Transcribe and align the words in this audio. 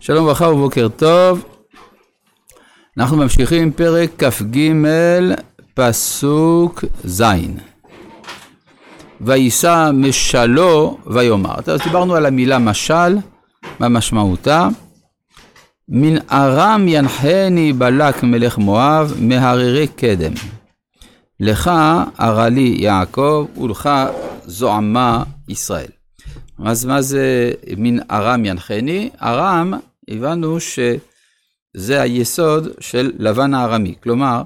שלום 0.00 0.24
וברכה 0.24 0.48
ובוקר 0.48 0.88
טוב. 0.88 1.44
אנחנו 2.98 3.16
ממשיכים 3.16 3.72
פרק 3.72 4.10
כ"ג, 4.24 4.72
פסוק 5.74 6.84
ז'. 7.04 7.22
ויישא 9.20 9.90
משלו 9.94 10.98
ויאמר. 11.06 11.54
אז 11.66 11.80
דיברנו 11.84 12.14
על 12.14 12.26
המילה 12.26 12.58
משל, 12.58 13.16
מה 13.80 13.88
משמעותה. 13.88 14.68
מן 15.88 16.16
ארם 16.32 16.88
ינחני 16.88 17.72
בלק 17.72 18.22
מלך 18.22 18.58
מואב, 18.58 19.14
מהררי 19.20 19.86
קדם. 19.86 20.32
לך 21.40 21.70
ארה 22.20 22.48
לי 22.48 22.76
יעקב, 22.78 23.46
ולך 23.60 23.90
זועמה 24.44 25.22
ישראל. 25.48 25.95
אז 26.64 26.84
מה 26.84 27.02
זה 27.02 27.52
מן 27.76 27.98
ארם 28.10 28.44
ינחני? 28.44 29.10
ארם, 29.22 29.74
הבנו 30.08 30.60
שזה 30.60 32.02
היסוד 32.02 32.68
של 32.80 33.12
לבן 33.18 33.54
הארמי, 33.54 33.94
כלומר, 34.02 34.42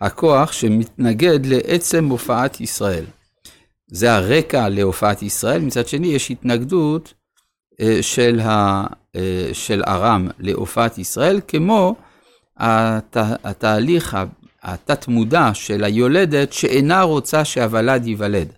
הכוח 0.00 0.52
שמתנגד 0.52 1.46
לעצם 1.46 2.04
הופעת 2.08 2.60
ישראל. 2.60 3.04
זה 3.86 4.14
הרקע 4.14 4.68
להופעת 4.68 5.22
ישראל, 5.22 5.60
מצד 5.60 5.88
שני 5.88 6.06
יש 6.06 6.30
התנגדות 6.30 7.14
אה, 7.80 7.98
של, 8.02 8.40
ה, 8.40 8.86
אה, 9.16 9.50
של 9.52 9.82
ארם 9.86 10.28
להופעת 10.38 10.98
ישראל, 10.98 11.40
כמו 11.48 11.94
הת, 12.56 13.16
התהליך 13.44 14.16
התת-מודע 14.62 15.50
של 15.54 15.84
היולדת 15.84 16.52
שאינה 16.52 17.02
רוצה 17.02 17.44
שהוולד 17.44 18.06
ייוולד. 18.06 18.52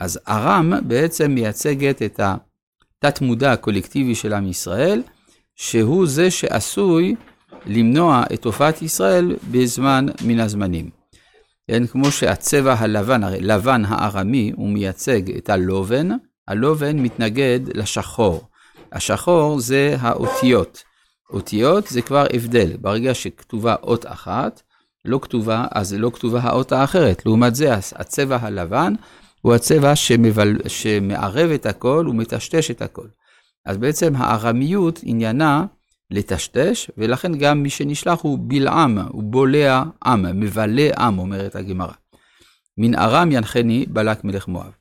אז 0.00 0.18
ארם 0.28 0.72
בעצם 0.82 1.30
מייצגת 1.30 2.02
את 2.02 2.20
התת-מודע 2.20 3.52
הקולקטיבי 3.52 4.14
של 4.14 4.32
עם 4.32 4.46
ישראל, 4.46 5.02
שהוא 5.56 6.06
זה 6.06 6.30
שעשוי 6.30 7.14
למנוע 7.66 8.24
את 8.34 8.44
הופעת 8.44 8.82
ישראל 8.82 9.36
בזמן 9.50 10.06
מן 10.24 10.40
הזמנים. 10.40 10.90
כן, 11.70 11.86
כמו 11.86 12.10
שהצבע 12.10 12.74
הלבן, 12.78 13.24
הרי 13.24 13.40
לבן 13.40 13.82
הארמי 13.84 14.52
הוא 14.56 14.68
מייצג 14.68 15.36
את 15.36 15.50
הלובן, 15.50 16.08
הלובן 16.48 16.98
מתנגד 16.98 17.60
לשחור. 17.74 18.48
השחור 18.92 19.60
זה 19.60 19.96
האותיות. 20.00 20.82
אותיות 21.30 21.86
זה 21.86 22.02
כבר 22.02 22.26
הבדל, 22.34 22.76
ברגע 22.80 23.14
שכתובה 23.14 23.74
אות 23.82 24.06
אחת, 24.06 24.62
לא 25.04 25.18
כתובה, 25.22 25.66
אז 25.70 25.94
לא 25.94 26.10
כתובה 26.14 26.40
האות 26.40 26.72
האחרת. 26.72 27.26
לעומת 27.26 27.54
זה, 27.54 27.74
הצבע 27.74 28.38
הלבן 28.40 28.94
הוא 29.42 29.54
הצבע 29.54 29.96
שמבל... 29.96 30.56
שמערב 30.66 31.50
את 31.50 31.66
הכל 31.66 32.06
ומטשטש 32.10 32.70
את 32.70 32.82
הכל. 32.82 33.06
אז 33.66 33.76
בעצם 33.76 34.16
הארמיות 34.16 35.00
עניינה 35.02 35.64
לטשטש, 36.10 36.90
ולכן 36.98 37.38
גם 37.38 37.62
מי 37.62 37.70
שנשלח 37.70 38.20
הוא 38.20 38.38
בלעם, 38.40 38.98
הוא 38.98 39.22
בולע 39.22 39.82
עם, 40.04 40.40
מבלה 40.40 40.90
עם, 40.98 41.18
אומרת 41.18 41.56
הגמרא. 41.56 41.92
מן 42.78 42.94
ארם 42.94 43.32
ינחני 43.32 43.86
בלק 43.88 44.24
מלך 44.24 44.48
מואב. 44.48 44.72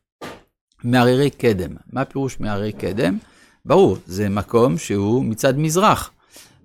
מהררי 0.84 1.30
קדם. 1.30 1.76
מה 1.94 2.06
פירוש 2.06 2.40
מהררי 2.40 2.72
קדם? 2.72 3.18
ברור, 3.66 3.98
זה 4.06 4.30
מקום 4.30 4.78
שהוא 4.78 5.26
מצד 5.26 5.58
מזרח, 5.58 6.12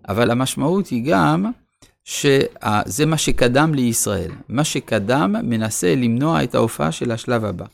אבל 0.09 0.31
המשמעות 0.31 0.87
היא 0.87 1.05
גם 1.07 1.51
שזה 2.05 3.07
מה 3.07 3.19
שקדם 3.19 3.75
לישראל. 3.75 4.31
מה 4.49 4.65
שקדם 4.65 5.35
מנסה 5.43 5.95
למנוע 5.95 6.45
את 6.45 6.55
ההופעה 6.55 6.93
של 6.93 7.11
השלב 7.11 7.45
הבא. 7.45 7.67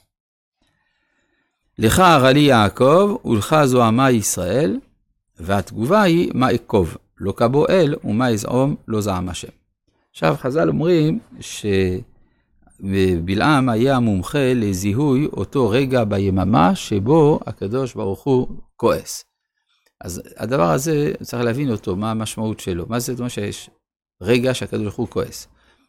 לך 1.78 1.98
הרלי 1.98 2.40
יעקב, 2.40 3.16
ולך 3.24 3.56
זוהמה 3.64 4.10
ישראל, 4.10 4.78
והתגובה 5.40 6.02
היא 6.02 6.30
מה 6.34 6.54
אכוב, 6.54 6.96
לא 7.20 7.32
כבו 7.32 7.68
אל, 7.68 7.94
ומה 8.04 8.28
אזעום, 8.28 8.76
לא 8.88 9.00
זעם 9.00 9.28
השם. 9.28 9.48
עכשיו 10.10 10.34
חז"ל 10.38 10.68
אומרים 10.68 11.18
שבלעם 12.80 13.68
היה 13.68 13.96
המומחה 13.96 14.54
לזיהוי 14.54 15.26
אותו 15.26 15.70
רגע 15.70 16.04
ביממה 16.04 16.74
שבו 16.74 17.40
הקדוש 17.46 17.94
ברוך 17.94 18.22
הוא 18.22 18.48
כועס. 18.76 19.24
אז 20.00 20.22
הדבר 20.36 20.70
הזה, 20.70 21.12
צריך 21.22 21.42
להבין 21.42 21.70
אותו, 21.70 21.96
מה 21.96 22.10
המשמעות 22.10 22.60
שלו. 22.60 22.84
מה 22.88 22.98
זה 22.98 23.12
זאת 23.12 23.18
אומרת 23.18 23.32
שיש 23.32 23.70
רגע 24.22 24.54
שהקדוש 24.54 24.82
ברוך 24.82 24.96
הוא 24.96 25.08
כועס? 25.08 25.48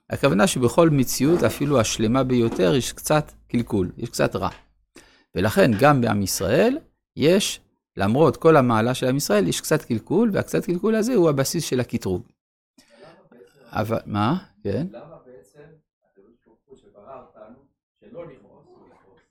הכוונה 0.10 0.48
שבכל 0.48 0.90
מציאות, 0.90 1.44
אפילו 1.44 1.80
השלמה 1.80 2.24
ביותר, 2.24 2.76
יש 2.76 2.92
קצת 2.92 3.32
קלקול, 3.48 3.92
יש 3.98 4.10
קצת 4.10 4.36
רע. 4.36 4.50
ולכן 5.36 5.72
גם 5.80 6.02
בעם 6.02 6.22
ישראל 6.22 6.78
יש, 7.16 7.60
למרות 7.98 8.38
כל 8.38 8.56
המעלה 8.58 8.94
של 8.94 9.08
עם 9.08 9.18
ישראל, 9.18 9.48
יש 9.48 9.62
קצת 9.62 9.82
קלקול, 9.82 10.30
והקצת 10.34 10.66
קלקול 10.66 10.96
הזה 10.96 11.16
הוא 11.16 11.30
הבסיס 11.30 11.64
של 11.64 11.80
הקטרוג. 11.80 12.22
אבל, 13.72 14.00
מה? 14.06 14.38
כן? 14.64 14.88
למה 14.92 15.16
בעצם 15.26 15.60
הקדוש 16.12 16.34
ברוך 16.46 16.60
הוא 16.66 16.78
שברא 16.78 17.22
אותנו 17.22 17.56
שלא 18.00 18.26
לכעוס, 18.26 19.22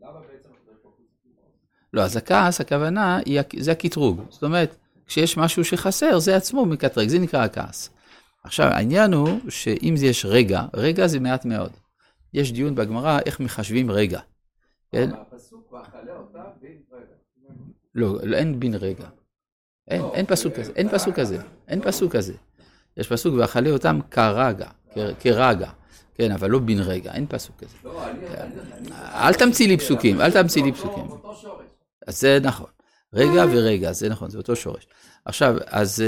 למה 0.00 0.20
בעצם 0.20 0.48
הקדוש 0.62 0.76
ברוך 0.82 0.94
הוא 0.96 1.06
לא, 1.92 2.02
אז 2.02 2.16
הכעס, 2.16 2.60
הכוונה, 2.60 3.18
זה 3.58 3.72
הקטרוג. 3.72 4.20
זאת 4.30 4.42
אומרת, 4.42 4.76
כשיש 5.06 5.36
משהו 5.36 5.64
שחסר, 5.64 6.18
זה 6.18 6.36
עצמו 6.36 6.66
מקטרג, 6.66 7.08
זה 7.08 7.18
נקרא 7.18 7.44
הכעס. 7.44 7.90
עכשיו, 8.44 8.66
העניין 8.66 9.12
הוא 9.12 9.50
שאם 9.50 9.94
יש 10.02 10.24
רגע, 10.24 10.62
רגע 10.74 11.06
זה 11.06 11.20
מעט 11.20 11.44
מאוד. 11.44 11.72
יש 12.34 12.52
דיון 12.52 12.74
בגמרא 12.74 13.18
איך 13.26 13.40
מחשבים 13.40 13.90
רגע. 13.90 14.20
כן? 14.92 15.10
לא, 17.94 18.18
אין 18.32 18.60
בן 18.60 18.74
רגע. 18.74 19.08
אין, 19.88 20.02
אין 20.14 20.26
פסוק 20.26 20.54
כזה, 20.54 20.72
אין 20.76 20.88
פסוק 20.88 21.14
כזה, 21.14 21.38
אין 21.68 21.80
פסוק 21.82 22.16
כזה. 22.16 22.34
יש 22.96 23.08
פסוק 23.12 23.34
ואכלה 23.38 23.70
אותם 23.70 24.00
כרגע, 24.10 24.70
כרגע, 25.20 25.70
כן, 26.14 26.32
אבל 26.32 26.50
לא 26.50 26.58
בן 26.58 26.78
רגע, 26.78 27.12
אין 27.12 27.26
פסוק 27.28 27.56
כזה. 27.56 27.76
אל 28.92 29.34
תמציא 29.34 29.68
לי 29.68 29.76
פסוקים, 29.76 30.20
אל 30.20 30.32
תמציא 30.32 30.62
לי 30.62 30.72
פסוקים. 30.72 31.04
אז 32.06 32.20
זה 32.20 32.38
נכון. 32.42 32.70
רגע 33.12 33.44
ורגע, 33.52 33.92
זה 33.92 34.08
נכון, 34.08 34.30
זה 34.30 34.38
אותו 34.38 34.56
שורש. 34.56 34.86
עכשיו, 35.24 35.56
אז, 35.66 36.04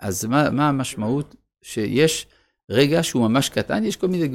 אז 0.00 0.24
מה, 0.24 0.50
מה 0.50 0.68
המשמעות? 0.68 1.34
שיש 1.62 2.26
רגע 2.72 3.02
שהוא 3.02 3.28
ממש 3.28 3.48
קטן, 3.48 3.84
יש 3.84 3.96
כל 3.96 4.08
מיני 4.08 4.28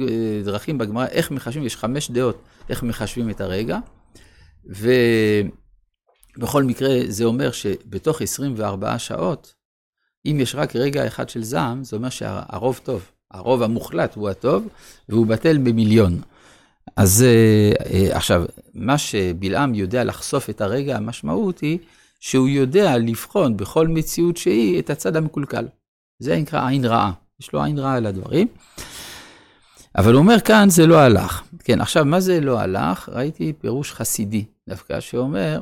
דרכים 0.44 0.78
בגמרא 0.78 1.06
איך 1.06 1.30
מחשבים, 1.30 1.66
יש 1.66 1.76
חמש 1.76 2.10
דעות 2.10 2.42
איך 2.68 2.82
מחשבים 2.82 3.30
את 3.30 3.40
הרגע, 3.40 3.78
ובכל 4.66 6.62
מקרה 6.64 6.90
זה 7.08 7.24
אומר 7.24 7.50
שבתוך 7.52 8.22
24 8.22 8.98
שעות, 8.98 9.54
אם 10.26 10.38
יש 10.40 10.54
רק 10.54 10.76
רגע 10.76 11.06
אחד 11.06 11.28
של 11.28 11.42
זעם, 11.42 11.84
זה 11.84 11.96
אומר 11.96 12.08
שהרוב 12.08 12.80
טוב, 12.84 13.10
הרוב 13.30 13.62
המוחלט 13.62 14.14
הוא 14.14 14.28
הטוב, 14.28 14.68
והוא 15.08 15.26
בטל 15.26 15.58
במיליון. 15.58 16.20
אז 16.96 17.24
אה, 17.24 18.16
עכשיו, 18.16 18.44
מה 18.74 18.98
שבלעם 18.98 19.74
יודע 19.74 20.04
לחשוף 20.04 20.50
את 20.50 20.60
הרגע, 20.60 20.96
המשמעות 20.96 21.60
היא 21.60 21.78
שהוא 22.20 22.48
יודע 22.48 22.98
לבחון 22.98 23.56
בכל 23.56 23.88
מציאות 23.88 24.36
שהיא 24.36 24.78
את 24.78 24.90
הצד 24.90 25.16
המקולקל. 25.16 25.66
זה 26.18 26.36
נקרא 26.36 26.68
עין 26.68 26.84
רעה. 26.84 27.12
יש 27.40 27.52
לו 27.52 27.64
עין 27.64 27.78
רעה 27.78 27.96
על 27.96 28.06
הדברים. 28.06 28.48
אבל 29.96 30.12
הוא 30.12 30.22
אומר 30.22 30.40
כאן 30.40 30.70
זה 30.70 30.86
לא 30.86 30.98
הלך. 30.98 31.42
כן, 31.64 31.80
עכשיו 31.80 32.04
מה 32.04 32.20
זה 32.20 32.40
לא 32.40 32.60
הלך? 32.60 33.08
ראיתי 33.08 33.52
פירוש 33.52 33.92
חסידי 33.92 34.44
דווקא 34.68 35.00
שאומר 35.00 35.60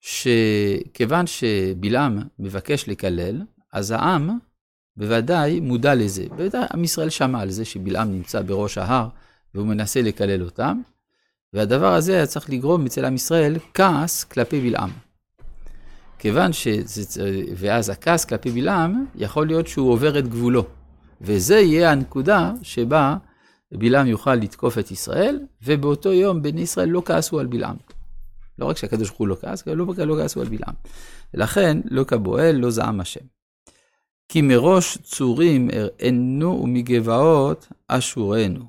שכיוון 0.00 1.26
שבלעם 1.26 2.18
מבקש 2.38 2.88
לקלל, 2.88 3.42
אז 3.72 3.90
העם 3.90 4.30
בוודאי 4.96 5.60
מודע 5.60 5.94
לזה. 5.94 6.24
בוודאי 6.28 6.64
עם 6.74 6.84
ישראל 6.84 7.10
שמע 7.10 7.40
על 7.40 7.50
זה 7.50 7.64
שבלעם 7.64 8.12
נמצא 8.12 8.42
בראש 8.42 8.78
ההר 8.78 9.08
והוא 9.54 9.66
מנסה 9.66 10.02
לקלל 10.02 10.42
אותם, 10.42 10.80
והדבר 11.52 11.94
הזה 11.94 12.14
היה 12.14 12.26
צריך 12.26 12.50
לגרום 12.50 12.86
אצל 12.86 13.04
עם 13.04 13.14
ישראל 13.14 13.56
כעס 13.74 14.24
כלפי 14.24 14.60
בלעם. 14.60 14.90
כיוון 16.18 16.52
שזה, 16.52 17.40
ואז 17.56 17.90
הכעס 17.90 18.24
כלפי 18.24 18.50
בלעם, 18.50 19.06
יכול 19.14 19.46
להיות 19.46 19.66
שהוא 19.66 19.92
עובר 19.92 20.18
את 20.18 20.28
גבולו. 20.28 20.66
וזה 21.24 21.58
יהיה 21.58 21.92
הנקודה 21.92 22.52
שבה 22.62 23.16
בלעם 23.72 24.06
יוכל 24.06 24.34
לתקוף 24.34 24.78
את 24.78 24.90
ישראל, 24.90 25.40
ובאותו 25.62 26.12
יום 26.12 26.42
בני 26.42 26.60
ישראל 26.60 26.88
לא 26.88 27.02
כעסו 27.04 27.40
על 27.40 27.46
בלעם. 27.46 27.76
לא 28.58 28.66
רק 28.66 28.76
שהקדוש 28.76 29.08
ברוך 29.08 29.18
הוא 29.18 29.28
לא 29.28 29.36
כעס, 29.40 29.66
לא, 29.66 29.86
לא 30.06 30.16
כעסו 30.22 30.40
על 30.40 30.48
בלעם. 30.48 30.74
ולכן 31.34 31.78
לא 31.84 32.04
כבועל, 32.04 32.56
לא 32.56 32.70
זעם 32.70 33.00
השם. 33.00 33.24
כי 34.28 34.42
מראש 34.42 34.98
צורים 34.98 35.68
הראינו 35.72 36.60
ומגבעות 36.62 37.68
אשורנו. 37.88 38.64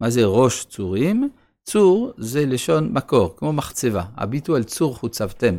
מה 0.00 0.10
זה 0.10 0.24
ראש 0.24 0.64
צורים? 0.64 1.30
צור 1.64 2.12
זה 2.18 2.46
לשון 2.46 2.92
מקור, 2.92 3.34
כמו 3.36 3.52
מחצבה. 3.52 4.04
הביטו 4.16 4.56
על 4.56 4.64
צור 4.64 4.96
חוצבתם, 4.96 5.56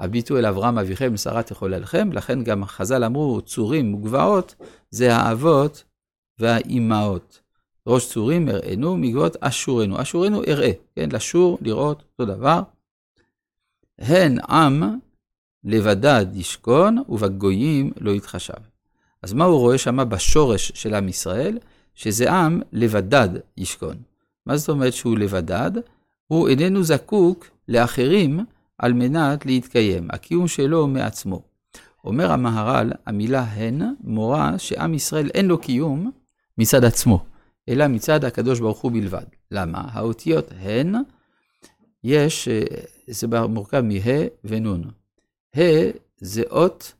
הביטו 0.00 0.38
אל 0.38 0.46
אברהם 0.46 0.78
אביכם 0.78 1.10
ושרה 1.14 1.42
תחוללכם, 1.42 2.12
לכן 2.12 2.42
גם 2.42 2.64
חז"ל 2.64 3.04
אמרו 3.04 3.40
צורים 3.40 3.94
וגבעות 3.94 4.54
זה 4.90 5.16
האבות 5.16 5.84
והאימהות. 6.38 7.40
ראש 7.86 8.12
צורים 8.12 8.48
הראינו, 8.48 8.96
מגבעות 8.96 9.36
אשורנו. 9.40 10.02
אשורנו 10.02 10.44
אראה, 10.44 10.70
כן, 10.96 11.08
לשור, 11.12 11.58
לראות, 11.60 12.02
אותו 12.12 12.34
דבר. 12.34 12.62
הן 13.98 14.38
עם 14.48 14.82
לבדד 15.64 16.26
ישכון 16.34 17.02
ובגויים 17.08 17.92
לא 18.00 18.10
יתחשב. 18.10 18.62
אז 19.22 19.32
מה 19.32 19.44
הוא 19.44 19.58
רואה 19.58 19.78
שמה 19.78 20.04
בשורש 20.04 20.72
של 20.74 20.94
עם 20.94 21.08
ישראל? 21.08 21.58
שזה 21.94 22.32
עם 22.32 22.60
לבדד 22.72 23.28
ישכון. 23.56 23.96
מה 24.46 24.56
זאת 24.56 24.68
אומרת 24.68 24.92
שהוא 24.92 25.18
לבדד? 25.18 25.70
הוא 26.26 26.48
איננו 26.48 26.82
זקוק 26.82 27.46
לאחרים 27.68 28.44
על 28.78 28.92
מנת 28.92 29.46
להתקיים. 29.46 30.08
הקיום 30.10 30.48
שלו 30.48 30.86
מעצמו. 30.86 31.42
אומר 32.04 32.32
המהר"ל, 32.32 32.92
המילה 33.06 33.42
הן 33.42 33.82
מורה 34.00 34.58
שעם 34.58 34.94
ישראל 34.94 35.30
אין 35.34 35.46
לו 35.46 35.58
קיום 35.58 36.10
מצד 36.58 36.84
עצמו, 36.84 37.24
אלא 37.68 37.88
מצד 37.88 38.24
הקדוש 38.24 38.60
ברוך 38.60 38.78
הוא 38.80 38.92
בלבד. 38.92 39.24
למה? 39.50 39.88
האותיות 39.92 40.50
הן, 40.60 40.94
יש, 42.04 42.48
אה, 42.48 42.62
זה 43.06 43.26
מורכב 43.48 43.80
מה' 43.80 44.26
ונ'. 44.44 44.82
ה' 45.56 45.90
זה 46.20 46.42
אות 46.50 46.92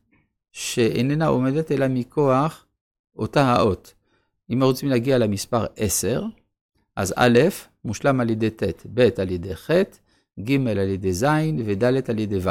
שאיננה 0.51 1.27
עומדת 1.27 1.71
אלא 1.71 1.87
מכוח 1.87 2.65
אותה 3.15 3.53
האות. 3.53 3.93
אם 4.53 4.63
רוצים 4.63 4.89
להגיע 4.89 5.17
למספר 5.17 5.65
10, 5.75 6.23
אז 6.95 7.13
א', 7.17 7.39
מושלם 7.85 8.19
על 8.19 8.29
ידי 8.29 8.49
ט', 8.49 8.85
ב' 8.93 9.09
על 9.17 9.31
ידי 9.31 9.55
ח', 9.55 9.71
ג' 10.39 10.67
על 10.67 10.77
ידי 10.77 11.13
ז' 11.13 11.25
וד' 11.65 11.83
על 11.83 12.19
ידי 12.19 12.37
ו'. 12.37 12.49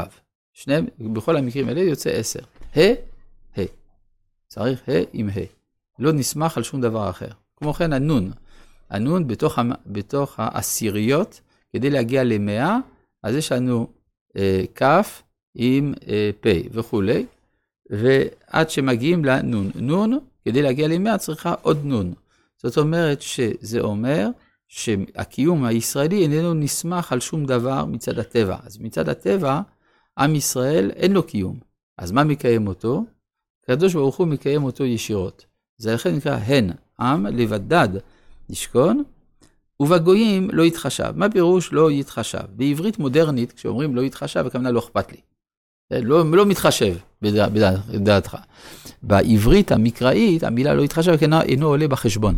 שניהם, 0.52 0.86
בכל 1.12 1.36
המקרים 1.36 1.68
האלה 1.68 1.80
יוצא 1.80 2.10
10. 2.10 2.38
ה', 2.76 2.80
ה'. 3.56 3.64
צריך 4.48 4.88
ה' 4.88 4.92
עם 5.12 5.28
ה'. 5.28 5.40
לא 5.98 6.12
נסמך 6.12 6.56
על 6.56 6.62
שום 6.62 6.80
דבר 6.80 7.10
אחר. 7.10 7.28
כמו 7.56 7.74
כן 7.74 7.92
הנון. 7.92 8.30
הנון 8.90 9.26
בתוך, 9.26 9.58
בתוך 9.86 10.34
העשיריות, 10.38 11.40
כדי 11.72 11.90
להגיע 11.90 12.24
למאה, 12.24 12.78
אז 13.22 13.34
יש 13.34 13.52
לנו 13.52 13.86
אה, 14.36 14.64
כ' 14.74 14.82
עם 15.54 15.94
אה, 16.08 16.30
פ' 16.40 16.48
וכולי, 16.70 17.26
ועד 17.90 18.70
שמגיעים 18.70 19.24
לנון. 19.24 19.70
נון, 19.74 20.18
כדי 20.44 20.62
להגיע 20.62 20.88
למאה 20.88 21.18
צריכה 21.18 21.54
עוד 21.62 21.84
נון. 21.84 22.14
זאת 22.62 22.78
אומרת 22.78 23.22
שזה 23.22 23.80
אומר 23.80 24.28
שהקיום 24.68 25.64
הישראלי 25.64 26.22
איננו 26.22 26.54
נסמך 26.54 27.12
על 27.12 27.20
שום 27.20 27.44
דבר 27.44 27.84
מצד 27.84 28.18
הטבע. 28.18 28.56
אז 28.62 28.78
מצד 28.78 29.08
הטבע, 29.08 29.60
עם 30.18 30.34
ישראל 30.34 30.90
אין 30.90 31.12
לו 31.12 31.22
קיום. 31.22 31.58
אז 31.98 32.12
מה 32.12 32.24
מקיים 32.24 32.68
אותו? 32.68 33.04
הקדוש 33.64 33.94
ברוך 33.94 34.16
הוא 34.16 34.26
מקיים 34.26 34.64
אותו 34.64 34.84
ישירות. 34.84 35.46
זה 35.78 35.94
לכן 35.94 36.14
נקרא 36.14 36.36
הן, 36.36 36.70
עם 37.00 37.26
לבדד 37.26 37.88
ישכון, 38.50 39.02
ובגויים 39.80 40.50
לא 40.52 40.62
יתחשב. 40.62 41.12
מה 41.16 41.30
פירוש 41.30 41.72
לא 41.72 41.90
יתחשב? 41.90 42.44
בעברית 42.50 42.98
מודרנית, 42.98 43.52
כשאומרים 43.52 43.96
לא 43.96 44.00
יתחשב, 44.00 44.46
הכוונה 44.46 44.70
לא 44.70 44.78
אכפת 44.78 45.12
לי. 45.12 45.20
לא, 45.90 46.36
לא 46.36 46.46
מתחשב 46.46 46.96
בדע, 47.22 47.48
בדעתך. 47.48 48.36
בעברית 49.02 49.72
המקראית, 49.72 50.42
המילה 50.42 50.74
לא 50.74 50.82
יתחשב, 50.82 51.16
אינו 51.42 51.66
עולה 51.66 51.88
בחשבון. 51.88 52.36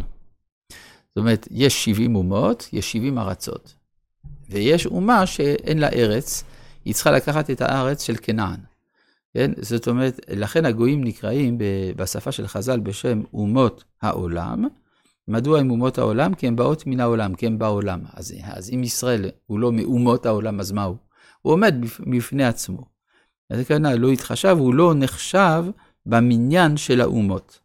זאת 1.19 1.23
אומרת, 1.23 1.49
יש 1.51 1.85
70 1.85 2.17
אומות, 2.17 2.69
יש 2.73 2.93
70 2.93 3.19
ארצות. 3.19 3.75
ויש 4.51 4.87
אומה 4.87 5.27
שאין 5.27 5.79
לה 5.79 5.89
ארץ, 5.89 6.45
היא 6.85 6.95
צריכה 6.95 7.11
לקחת 7.11 7.51
את 7.51 7.61
הארץ 7.61 8.03
של 8.03 8.15
כנען. 8.23 8.61
כן? 9.35 9.51
זאת 9.61 9.89
אומרת, 9.89 10.21
לכן 10.31 10.65
הגויים 10.65 11.05
נקראים 11.05 11.59
בשפה 11.97 12.33
של 12.33 12.47
חז"ל 12.47 12.81
בשם 12.81 13.23
אומות 13.35 13.85
העולם. 14.03 14.65
מדוע 15.29 15.61
הם 15.61 15.71
אומות 15.71 15.99
העולם? 15.99 16.35
כי 16.35 16.47
הן 16.47 16.57
באות 16.57 16.87
מן 16.87 17.01
העולם, 17.01 17.35
כי 17.35 17.47
הן 17.47 17.59
בעולם. 17.59 18.01
אז, 18.15 18.35
אז 18.43 18.71
אם 18.75 18.83
ישראל 18.83 19.31
הוא 19.47 19.59
לא 19.59 19.73
מאומות 19.73 20.27
העולם, 20.27 20.61
אז 20.61 20.73
מה 20.73 20.85
הוא? 20.85 20.97
הוא 21.43 21.53
עומד 21.53 21.75
בפני 22.07 22.45
עצמו. 22.45 22.83
אז 23.51 23.67
כנראה 23.67 23.97
לא 23.97 24.09
התחשב, 24.09 24.57
הוא 24.59 24.75
לא 24.75 24.95
נחשב 24.95 25.65
במניין 26.07 26.77
של 26.77 27.01
האומות. 27.01 27.59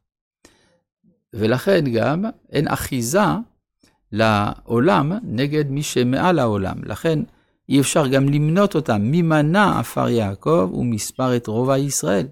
ולכן 1.34 1.84
גם 1.94 2.26
אין 2.52 2.68
אחיזה 2.68 3.20
לעולם 4.12 5.12
נגד 5.24 5.70
מי 5.70 5.84
שמעל 5.84 6.40
העולם. 6.40 6.84
לכן 6.84 7.20
אי 7.70 7.80
אפשר 7.80 8.08
גם 8.08 8.30
למנות 8.30 8.76
אותם. 8.76 9.02
מי 9.02 9.22
מנה 9.22 9.80
עפר 9.80 10.10
יעקב 10.10 10.70
ומספר 10.74 11.36
את 11.36 11.48
רובע 11.48 11.78
ישראל. 11.78 12.28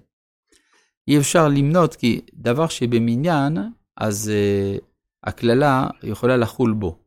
אי 1.08 1.18
אפשר 1.18 1.48
למנות 1.48 1.94
כי 1.94 2.20
דבר 2.34 2.66
שבמניין, 2.66 3.58
אז 3.96 4.30
uh, 4.30 4.82
הקללה 5.24 5.86
יכולה 6.02 6.36
לחול 6.36 6.72
בו. 6.72 6.98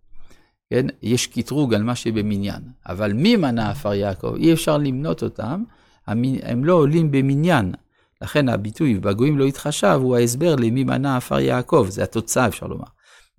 כן? 0.69 0.85
יש 1.01 1.27
קטרוג 1.27 1.73
על 1.73 1.83
מה 1.83 1.95
שבמניין. 1.95 2.61
אבל 2.85 3.13
מי 3.13 3.35
מנה 3.35 3.69
עפר 3.69 3.93
יעקב? 3.93 4.35
אי 4.35 4.53
אפשר 4.53 4.77
למנות 4.77 5.23
אותם, 5.23 5.63
הם 6.07 6.65
לא 6.65 6.73
עולים 6.73 7.11
במניין. 7.11 7.73
לכן 8.21 8.49
הביטוי 8.49 8.93
בגויים 8.99 9.37
לא 9.37 9.43
יתחשב 9.43 9.99
הוא 10.01 10.15
ההסבר 10.15 10.55
למי 10.55 10.83
מנה 10.83 11.17
עפר 11.17 11.39
יעקב, 11.39 11.85
זה 11.89 12.03
התוצאה 12.03 12.47
אפשר 12.47 12.67
לומר. 12.67 12.85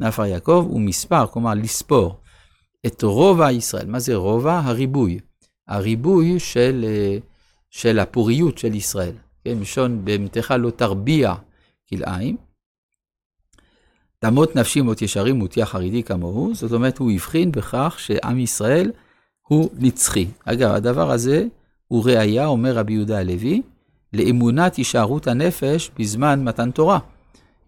עפר 0.00 0.24
יעקב 0.24 0.66
הוא 0.68 0.80
מספר, 0.80 1.26
כלומר 1.26 1.54
לספור. 1.54 2.20
את 2.86 3.02
רובע 3.02 3.52
ישראל. 3.52 3.86
מה 3.86 3.98
זה 3.98 4.14
רובע? 4.14 4.60
הריבוי. 4.64 5.18
הריבוי 5.68 6.40
של, 6.40 6.84
אה, 6.88 7.18
של 7.70 7.98
הפוריות 7.98 8.58
של 8.58 8.74
ישראל. 8.74 9.12
כן, 9.44 9.58
מלשון 9.58 10.00
במתך 10.04 10.54
לא 10.58 10.70
תרביע 10.70 11.34
כלאיים. 11.88 12.36
תמות 14.18 14.56
נפשי 14.56 14.80
מות 14.80 15.02
ישרים 15.02 15.36
מותי 15.36 15.64
חרדי 15.64 16.02
כמוהו, 16.02 16.54
זאת 16.54 16.72
אומרת, 16.72 16.98
הוא 16.98 17.12
הבחין 17.12 17.52
בכך 17.52 17.96
שעם 17.98 18.38
ישראל 18.38 18.92
הוא 19.48 19.70
נצחי. 19.78 20.26
אגב, 20.44 20.70
הדבר 20.70 21.10
הזה 21.10 21.46
הוא 21.86 22.04
ראייה, 22.04 22.46
אומר 22.46 22.72
רבי 22.72 22.92
יהודה 22.92 23.18
הלוי, 23.18 23.62
לאמונת 24.12 24.74
הישארות 24.74 25.26
הנפש 25.26 25.90
בזמן 25.98 26.44
מתן 26.44 26.70
תורה. 26.70 26.98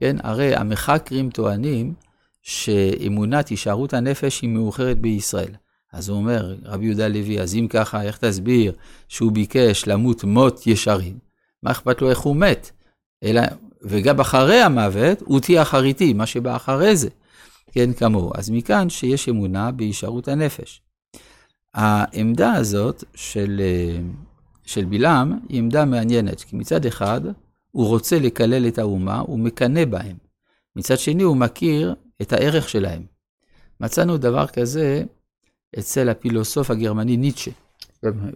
כן, 0.00 0.16
הרי 0.22 0.56
המחקרים 0.56 1.30
טוענים 1.30 1.94
שאמונת 2.42 3.48
הישארות 3.48 3.94
הנפש 3.94 4.40
היא 4.42 4.50
מאוחרת 4.50 5.00
בישראל. 5.00 5.54
אז 5.92 6.08
הוא 6.08 6.18
אומר, 6.18 6.56
רבי 6.64 6.86
יהודה 6.86 7.08
לוי, 7.08 7.40
אז 7.40 7.54
אם 7.54 7.66
ככה, 7.70 8.02
איך 8.02 8.16
תסביר 8.16 8.72
שהוא 9.08 9.32
ביקש 9.32 9.86
למות 9.86 10.24
מות 10.24 10.66
ישרים? 10.66 11.18
מה 11.62 11.70
אכפת 11.70 12.02
לו 12.02 12.10
איך 12.10 12.18
הוא 12.18 12.36
מת? 12.36 12.70
אלא, 13.24 13.42
וגם 13.82 14.20
אחרי 14.20 14.60
המוות, 14.60 15.22
הוא 15.24 15.40
תהיה 15.40 15.62
אחריתי, 15.62 16.12
מה 16.12 16.26
שבא 16.26 16.56
אחרי 16.56 16.96
זה. 16.96 17.08
כן, 17.72 17.92
כמוהו. 17.92 18.32
אז 18.34 18.50
מכאן 18.50 18.90
שיש 18.90 19.28
אמונה 19.28 19.70
בהישארות 19.70 20.28
הנפש. 20.28 20.82
העמדה 21.74 22.52
הזאת 22.52 23.04
של, 23.14 23.60
של 24.68 24.84
בלעם 24.84 25.38
היא 25.48 25.58
עמדה 25.58 25.84
מעניינת, 25.84 26.40
כי 26.40 26.56
מצד 26.56 26.86
אחד, 26.86 27.20
הוא 27.70 27.86
רוצה 27.86 28.18
לקלל 28.18 28.68
את 28.68 28.78
האומה, 28.78 29.18
הוא 29.18 29.38
מקנא 29.38 29.84
בהם. 29.84 30.16
מצד 30.76 30.98
שני, 30.98 31.22
הוא 31.22 31.36
מכיר 31.36 31.94
את 32.22 32.32
הערך 32.32 32.68
שלהם. 32.68 33.02
מצאנו 33.80 34.18
דבר 34.18 34.46
כזה 34.46 35.02
אצל 35.78 36.08
הפילוסוף 36.08 36.70
הגרמני 36.70 37.16
ניטשה, 37.16 37.50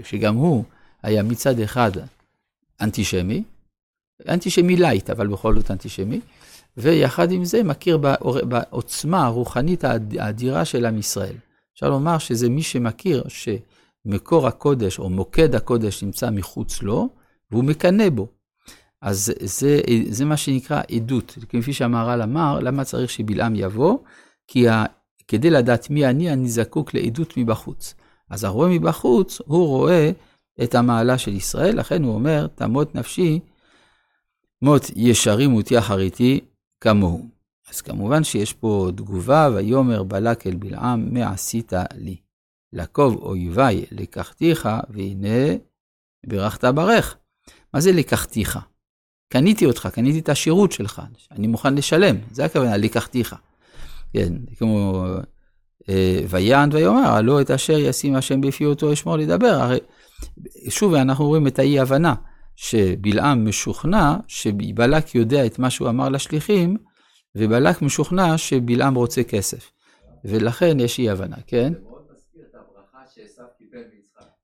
שגם 0.04 0.34
הוא 0.34 0.64
היה 1.02 1.22
מצד 1.22 1.60
אחד 1.60 1.90
אנטישמי, 2.80 3.42
אנטישמי 4.28 4.76
light, 4.76 5.10
אבל 5.10 5.26
בכל 5.26 5.54
זאת 5.54 5.70
אנטישמי, 5.70 6.20
ויחד 6.76 7.32
עם 7.32 7.44
זה 7.44 7.62
מכיר 7.62 7.96
בעוצמה 8.48 9.26
הרוחנית 9.26 9.84
האדירה 10.18 10.64
של 10.64 10.86
עם 10.86 10.98
ישראל. 10.98 11.36
אפשר 11.74 11.88
לומר 11.88 12.18
שזה 12.18 12.48
מי 12.48 12.62
שמכיר 12.62 13.24
שמקור 14.04 14.46
הקודש 14.46 14.98
או 14.98 15.10
מוקד 15.10 15.54
הקודש 15.54 16.02
נמצא 16.02 16.30
מחוץ 16.30 16.82
לו, 16.82 17.08
והוא 17.50 17.64
מקנא 17.64 18.08
בו. 18.08 18.26
אז 19.02 19.32
זה, 19.40 19.80
זה 20.08 20.24
מה 20.24 20.36
שנקרא 20.36 20.82
עדות. 20.90 21.38
כפי 21.48 21.72
שהמהר"ל 21.72 22.22
אמר, 22.22 22.60
למה 22.60 22.84
צריך 22.84 23.10
שבלעם 23.10 23.54
יבוא? 23.56 23.98
כי 24.46 24.68
ה, 24.68 24.84
כדי 25.28 25.50
לדעת 25.50 25.90
מי 25.90 26.06
אני, 26.06 26.32
אני 26.32 26.48
זקוק 26.48 26.94
לעדות 26.94 27.36
מבחוץ. 27.36 27.94
אז 28.30 28.44
הרואה 28.44 28.68
מבחוץ, 28.68 29.40
הוא 29.46 29.66
רואה 29.66 30.10
את 30.62 30.74
המעלה 30.74 31.18
של 31.18 31.32
ישראל, 31.36 31.78
לכן 31.78 32.02
הוא 32.02 32.14
אומר, 32.14 32.46
תמות 32.46 32.94
נפשי, 32.94 33.40
מות 34.62 34.90
ישרים 34.96 35.54
אותי 35.54 35.78
אחריתי 35.78 36.40
כמוהו. 36.80 37.26
אז 37.70 37.80
כמובן 37.80 38.24
שיש 38.24 38.52
פה 38.52 38.88
תגובה, 38.96 39.48
ויאמר 39.54 40.02
בלק 40.02 40.46
אל 40.46 40.54
בלעם, 40.54 41.14
מה 41.14 41.30
עשית 41.30 41.72
לי? 41.94 42.16
לקוב 42.72 43.16
אויבי 43.22 43.84
לקחתיך, 43.92 44.68
והנה 44.90 45.56
ברכת 46.26 46.64
ברך. 46.64 47.16
מה 47.74 47.80
זה 47.80 47.92
לקחתיך? 47.92 48.58
קניתי 49.28 49.66
אותך, 49.66 49.88
קניתי 49.92 50.18
את 50.18 50.28
השירות 50.28 50.72
שלך, 50.72 51.02
אני 51.30 51.46
מוכן 51.46 51.74
לשלם, 51.74 52.16
זה 52.30 52.44
הכוונה, 52.44 52.76
לקחתיך. 52.76 53.36
כן, 54.12 54.32
כמו 54.58 55.04
אה, 55.88 56.20
ויען 56.28 56.68
ויאמר, 56.72 57.08
הלא 57.08 57.40
את 57.40 57.50
אשר 57.50 57.78
ישים 57.78 58.14
השם 58.14 58.40
בפי 58.40 58.64
אותו 58.64 58.92
אשמור 58.92 59.16
לדבר. 59.16 59.46
הרי 59.60 59.78
שוב 60.68 60.94
אנחנו 60.94 61.26
רואים 61.26 61.46
את 61.46 61.58
האי 61.58 61.80
הבנה, 61.80 62.14
שבלעם 62.56 63.48
משוכנע 63.48 64.16
שבלק 64.28 65.14
יודע 65.14 65.46
את 65.46 65.58
מה 65.58 65.70
שהוא 65.70 65.88
אמר 65.88 66.08
לשליחים, 66.08 66.76
ובלק 67.34 67.82
משוכנע 67.82 68.38
שבלעם 68.38 68.94
רוצה 68.94 69.22
כסף. 69.22 69.70
ולכן 70.24 70.80
יש 70.80 70.98
אי 70.98 71.10
הבנה, 71.10 71.36
כן? 71.46 71.72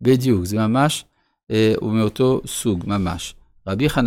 בדיוק, 0.00 0.44
זה 0.44 0.56
ממש 0.56 1.04
אה, 1.50 1.74
הוא 1.80 1.92
מאותו 1.92 2.40
סוג 2.46 2.84
ממש. 2.86 3.34
רבי 3.66 3.88
חנ... 3.88 3.96